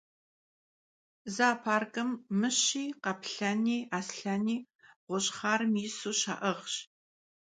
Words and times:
Zooparkım 1.35 2.09
mışi, 2.39 2.85
khaplheni, 3.03 3.77
aslheni 3.97 4.57
ğuş' 5.09 5.29
xharım 5.37 5.73
yisu 5.81 6.11
şa'ığş. 6.19 6.73